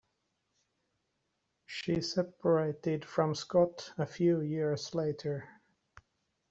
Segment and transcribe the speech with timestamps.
[1.67, 5.47] She separated from Scot a few years later.